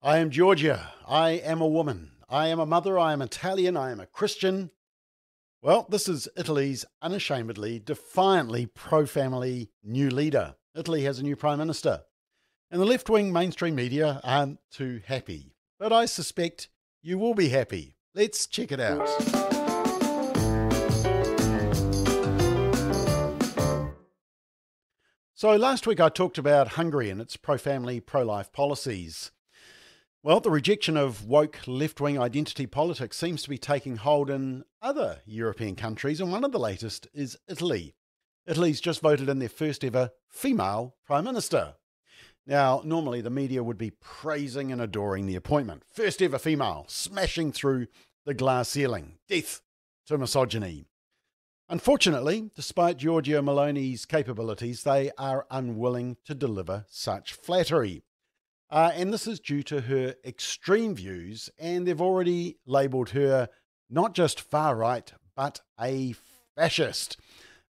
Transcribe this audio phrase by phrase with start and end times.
[0.00, 0.92] I am Giorgia.
[1.08, 2.12] I am a woman.
[2.28, 3.00] I am a mother.
[3.00, 3.76] I am Italian.
[3.76, 4.70] I am a Christian.
[5.60, 10.54] Well, this is Italy's unashamedly, defiantly pro family new leader.
[10.76, 12.02] Italy has a new prime minister.
[12.70, 15.56] And the left wing mainstream media aren't too happy.
[15.80, 16.68] But I suspect
[17.02, 17.96] you will be happy.
[18.14, 19.08] Let's check it out.
[25.34, 29.32] So, last week I talked about Hungary and its pro family, pro life policies.
[30.20, 34.64] Well, the rejection of woke left wing identity politics seems to be taking hold in
[34.82, 37.94] other European countries, and one of the latest is Italy.
[38.44, 41.74] Italy's just voted in their first ever female Prime Minister.
[42.48, 45.84] Now, normally the media would be praising and adoring the appointment.
[45.92, 47.86] First ever female, smashing through
[48.26, 49.18] the glass ceiling.
[49.28, 49.60] Death
[50.06, 50.86] to misogyny.
[51.68, 58.02] Unfortunately, despite Giorgia Meloni's capabilities, they are unwilling to deliver such flattery.
[58.70, 63.48] Uh, and this is due to her extreme views, and they've already labelled her
[63.88, 66.14] not just far right, but a
[66.54, 67.16] fascist.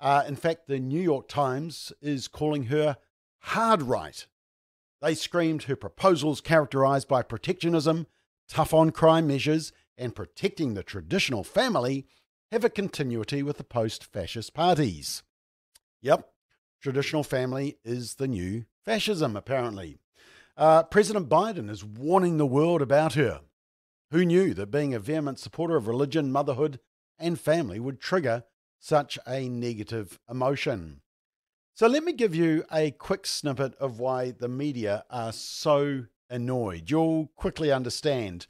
[0.00, 2.96] Uh, in fact, the New York Times is calling her
[3.40, 4.26] hard right.
[5.02, 8.06] They screamed her proposals characterised by protectionism,
[8.48, 12.06] tough on crime measures, and protecting the traditional family
[12.50, 15.22] have a continuity with the post fascist parties.
[16.00, 16.28] Yep,
[16.80, 19.98] traditional family is the new fascism, apparently.
[20.56, 23.42] Uh, President Biden is warning the world about her.
[24.10, 26.80] Who knew that being a vehement supporter of religion, motherhood,
[27.18, 28.44] and family would trigger
[28.78, 31.02] such a negative emotion?
[31.74, 36.90] So, let me give you a quick snippet of why the media are so annoyed.
[36.90, 38.46] You'll quickly understand.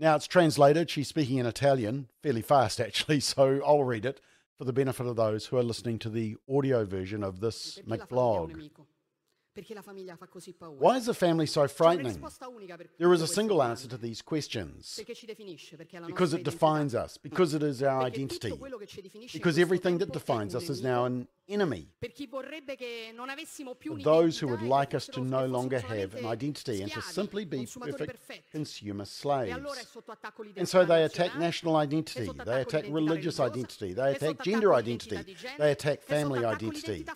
[0.00, 0.90] Now, it's translated.
[0.90, 4.20] She's speaking in Italian, fairly fast actually, so I'll read it
[4.58, 8.68] for the benefit of those who are listening to the audio version of this McVlog.
[10.78, 12.22] Why is the family so frightening?
[12.98, 15.00] There is a single answer to these questions.
[16.06, 18.52] Because it defines us, because it is our identity,
[19.32, 21.88] because everything that defines us is now an enemy.
[22.00, 27.44] For those who would like us to no longer have an identity and to simply
[27.44, 29.56] be perfect consumer slaves.
[30.56, 35.72] And so they attack national identity, they attack religious identity, they attack gender identity, they
[35.72, 37.06] attack family identity.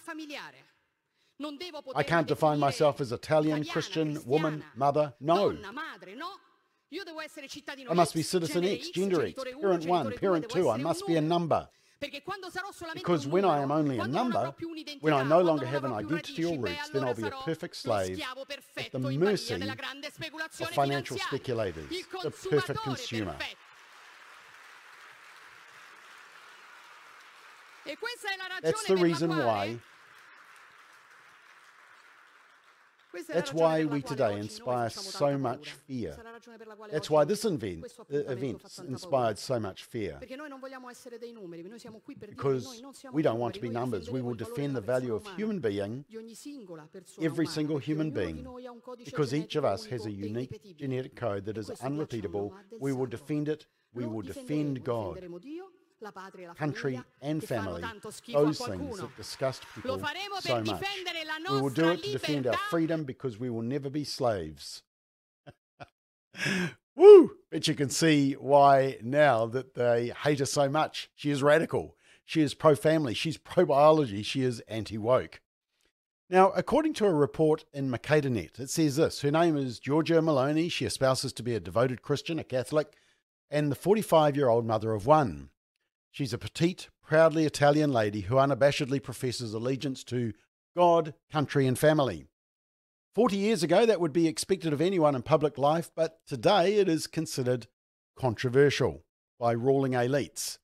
[1.95, 5.15] I can't define myself as Italian, Christian, woman, mother.
[5.21, 5.57] No.
[7.89, 10.71] I must be citizen X, gender X, parent 1, parent 2.
[10.71, 11.69] I must be a number.
[12.95, 14.55] Because when I am only a number,
[15.01, 18.23] when I no longer have an identity or roots, then I'll be a perfect slave
[18.77, 21.91] at the mercy of financial speculators,
[22.23, 23.37] the perfect consumer.
[28.63, 29.79] That's the reason why
[33.29, 36.17] That's why we today inspire so much fear.
[36.91, 40.19] That's why this event, uh, event inspired so much fear.
[42.29, 42.83] Because
[43.13, 44.11] we don't want to be numbers.
[44.11, 46.05] We will defend the value of human being,
[47.21, 48.47] every single human being,
[49.05, 52.55] because each of us has a unique genetic code that is unrepeatable.
[52.79, 53.67] We will defend it.
[53.93, 55.19] We will defend God
[56.57, 57.83] country and family,
[58.33, 59.99] those things that disgust people
[60.41, 60.83] so much.
[61.49, 64.83] We will do it to defend our freedom because we will never be slaves.
[66.97, 67.33] Woo!
[67.51, 71.11] But you can see why now that they hate her so much.
[71.15, 71.97] She is radical.
[72.25, 73.15] She is pro family.
[73.15, 74.23] She's pro biology.
[74.23, 75.41] She is anti woke.
[76.29, 80.71] Now, according to a report in Mercatornet, it says this Her name is Giorgia Meloni.
[80.71, 82.93] She espouses to be a devoted Christian, a Catholic,
[83.51, 85.51] and the 45 year old mother of one.
[86.11, 90.33] She's a petite, proudly Italian lady who unabashedly professes allegiance to
[90.77, 92.27] God, country, and family.
[93.15, 96.89] Forty years ago, that would be expected of anyone in public life, but today it
[96.89, 97.67] is considered
[98.17, 99.05] controversial
[99.39, 100.59] by ruling elites.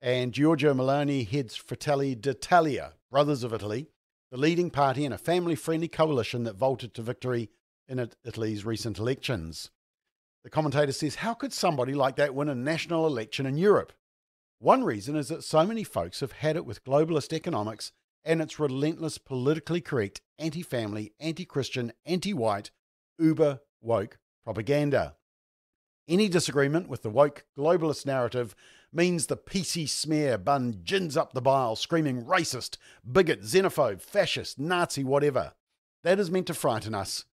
[0.00, 3.88] And Giorgia Meloni heads Fratelli d'Italia, Brothers of Italy,
[4.30, 7.50] the leading party in a family friendly coalition that vaulted to victory
[7.88, 9.70] in Italy's recent elections.
[10.44, 13.92] The commentator says, How could somebody like that win a national election in Europe?
[14.60, 17.92] One reason is that so many folks have had it with globalist economics
[18.24, 22.72] and its relentless politically correct, anti family, anti Christian, anti white,
[23.18, 25.14] uber woke propaganda.
[26.08, 28.56] Any disagreement with the woke globalist narrative
[28.92, 32.78] means the PC smear bun gins up the bile, screaming racist,
[33.10, 35.52] bigot, xenophobe, fascist, Nazi, whatever.
[36.02, 37.26] That is meant to frighten us.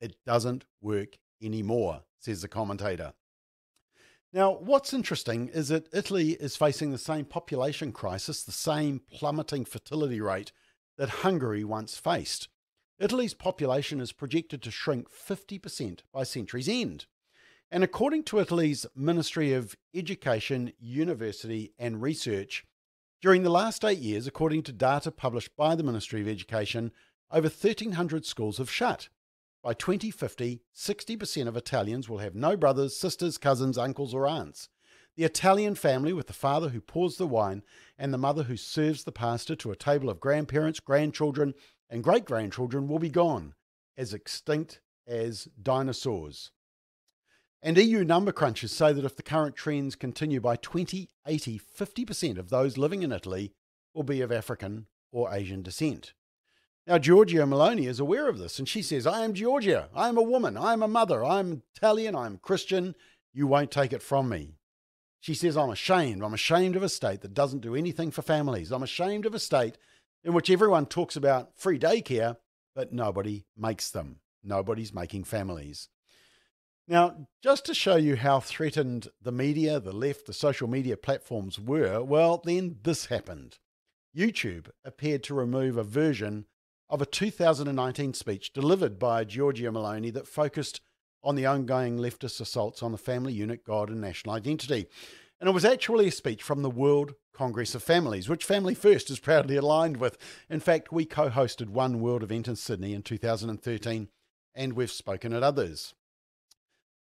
[0.00, 3.12] It doesn't work anymore, says the commentator.
[4.32, 9.64] Now, what's interesting is that Italy is facing the same population crisis, the same plummeting
[9.64, 10.52] fertility rate
[10.98, 12.48] that Hungary once faced.
[12.98, 17.06] Italy's population is projected to shrink 50% by century's end.
[17.70, 22.64] And according to Italy's Ministry of Education, University and Research,
[23.22, 26.92] during the last eight years, according to data published by the Ministry of Education,
[27.30, 29.08] over 1,300 schools have shut.
[29.68, 34.70] By 2050, 60% of Italians will have no brothers, sisters, cousins, uncles, or aunts.
[35.14, 37.62] The Italian family, with the father who pours the wine
[37.98, 41.52] and the mother who serves the pasta to a table of grandparents, grandchildren,
[41.90, 43.52] and great grandchildren, will be gone,
[43.94, 46.50] as extinct as dinosaurs.
[47.60, 52.48] And EU number crunchers say that if the current trends continue by 2080, 50% of
[52.48, 53.52] those living in Italy
[53.92, 56.14] will be of African or Asian descent.
[56.88, 59.88] Now, Giorgia Meloni is aware of this and she says, I am Giorgia.
[59.94, 60.56] I am a woman.
[60.56, 61.22] I am a mother.
[61.22, 62.16] I am Italian.
[62.16, 62.94] I am Christian.
[63.34, 64.54] You won't take it from me.
[65.20, 66.24] She says, I'm ashamed.
[66.24, 68.72] I'm ashamed of a state that doesn't do anything for families.
[68.72, 69.76] I'm ashamed of a state
[70.24, 72.38] in which everyone talks about free daycare,
[72.74, 74.20] but nobody makes them.
[74.42, 75.90] Nobody's making families.
[76.86, 81.58] Now, just to show you how threatened the media, the left, the social media platforms
[81.58, 83.58] were, well, then this happened.
[84.16, 86.46] YouTube appeared to remove a version
[86.90, 90.80] of a 2019 speech delivered by Giorgia Meloni that focused
[91.22, 94.86] on the ongoing leftist assaults on the family unit, God, and national identity.
[95.40, 99.10] And it was actually a speech from the World Congress of Families, which Family First
[99.10, 100.16] is proudly aligned with.
[100.48, 104.08] In fact, we co hosted one world event in Sydney in 2013,
[104.54, 105.94] and we've spoken at others.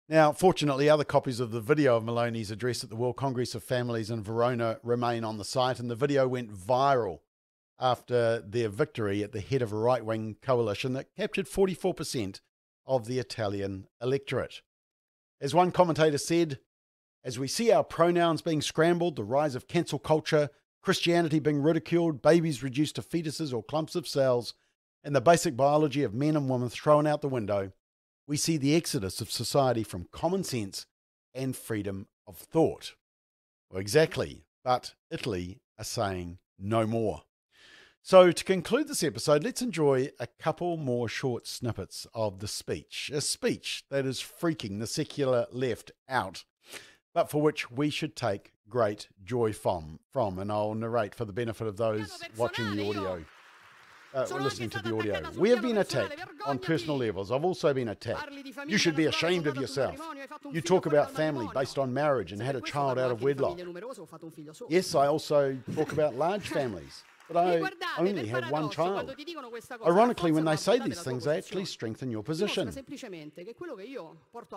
[0.09, 3.65] Now, fortunately, other copies of the video of Meloni's address at the World Congress of
[3.65, 7.21] Families in Verona remain on the site, and the video went viral
[7.79, 12.41] after their victory at the head of a right wing coalition that captured 44%
[12.87, 14.63] of the Italian electorate.
[15.41, 16.59] As one commentator said,
[17.25, 20.51] as we see our pronouns being scrambled, the rise of cancel culture,
[20.83, 24.55] Christianity being ridiculed, babies reduced to fetuses or clumps of cells,
[25.05, 27.73] and the basic biology of men and women thrown out the window,
[28.27, 30.87] we see the exodus of society from common sense
[31.35, 32.95] and freedom of thought.
[33.71, 37.23] Well, exactly, but Italy are saying no more.
[38.05, 43.13] So, to conclude this episode, let's enjoy a couple more short snippets of the speech.
[43.15, 46.43] A speech that is freaking the secular left out,
[47.15, 50.01] but for which we should take great joy from.
[50.13, 53.25] from and I'll narrate for the benefit of those watching the audio
[54.15, 55.23] uh, listening to the audio.
[55.37, 57.31] We have been attacked on personal levels.
[57.31, 58.33] I've also been attacked.
[58.67, 59.99] You should be ashamed of yourself.
[60.51, 63.59] You talk about family based on marriage and had a child out of wedlock.
[64.69, 67.05] Yes, I also talk about large families.
[67.33, 69.15] But I only had one child.
[69.87, 72.69] Ironically, when they say these things, they actually strengthen your position.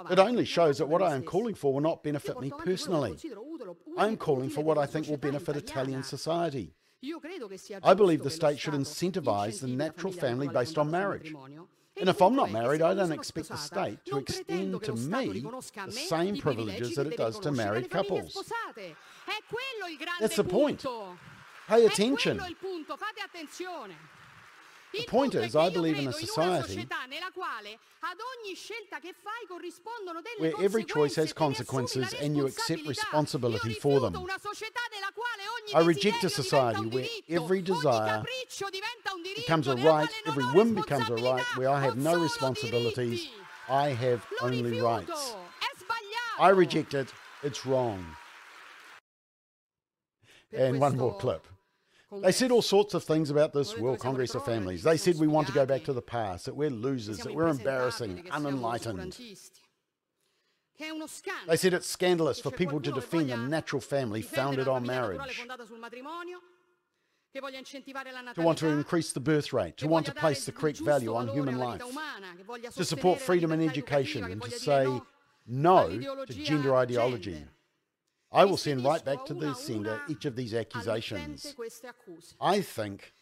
[0.09, 3.17] It only shows that what I am calling for will not benefit me personally.
[3.97, 6.73] I am calling for what I think will benefit Italian society.
[7.83, 11.33] I believe the state should incentivize the natural family based on marriage.
[11.97, 15.91] And if I'm not married, I don't expect the state to extend to me the
[15.91, 18.37] same privileges that it does to married couples.
[20.19, 20.85] That's the point.
[21.67, 22.41] Pay attention.
[24.93, 26.87] The point is, I believe in a society
[30.37, 34.15] where every choice has consequences and you accept responsibility for them.
[35.73, 38.23] I reject a society where every desire
[39.35, 43.27] becomes a right, every whim becomes a right, where I have no responsibilities,
[43.67, 45.35] I have only rights.
[46.39, 47.11] I reject it,
[47.43, 48.05] it's wrong.
[50.55, 51.47] And one more clip.
[52.21, 54.83] They said all sorts of things about this World Congress of Families.
[54.83, 57.47] They said we want to go back to the past, that we're losers, that we're
[57.47, 59.17] embarrassing, unenlightened.
[61.47, 65.45] They said it's scandalous for people to defend a natural family founded on marriage,
[67.33, 71.27] to want to increase the birth rate, to want to place the correct value on
[71.29, 71.81] human life,
[72.75, 75.01] to support freedom and education, and to say
[75.47, 75.89] no
[76.25, 77.45] to gender ideology.
[78.35, 81.55] I will send right back to the sender each of these accusations.
[82.41, 83.13] I think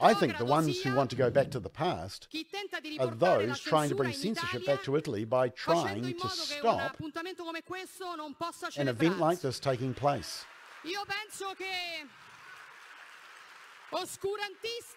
[0.00, 2.28] I think the ones who want to go back to the past
[3.00, 6.96] are those trying to bring censorship back to Italy by trying to stop
[8.76, 10.44] an event like this taking place.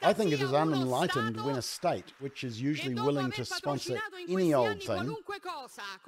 [0.01, 4.53] I think it is unenlightened when a state, which is usually willing to sponsor any
[4.53, 5.15] old thing,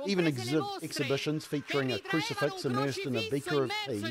[0.07, 4.01] even exhi- exhibitions featuring a crucifix immersed in a beaker of tea,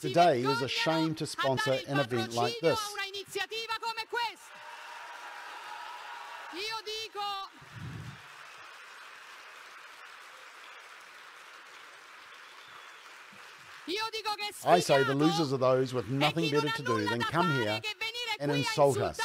[0.00, 2.80] today is ashamed to sponsor an event like this.
[14.64, 17.80] I say the losers are those with nothing better to do than come here
[18.38, 19.18] and insult us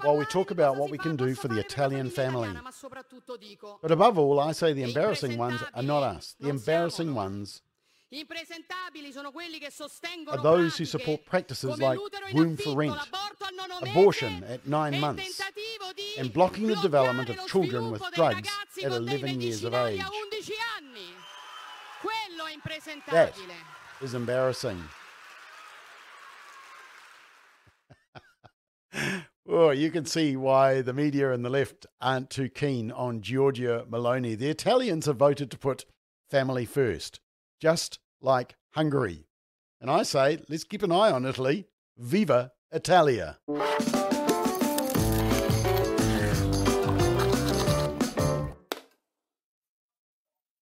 [0.00, 2.50] while we talk about what we can do for the Italian family.
[3.82, 6.36] But above all, I say the embarrassing ones are not us.
[6.40, 7.62] The embarrassing ones
[10.30, 11.98] are those who support practices like
[12.32, 12.96] womb for rent,
[13.82, 15.42] abortion at nine months,
[16.16, 18.48] and blocking the development of children with drugs
[18.82, 20.02] at 11 years of age.
[23.10, 23.34] That
[24.00, 24.82] is embarrassing.
[29.44, 33.86] well, you can see why the media and the left aren't too keen on Giorgia
[33.88, 34.38] Meloni.
[34.38, 35.86] The Italians have voted to put
[36.30, 37.20] family first,
[37.60, 39.26] just like Hungary.
[39.80, 41.66] And I say, let's keep an eye on Italy.
[41.96, 43.38] Viva Italia!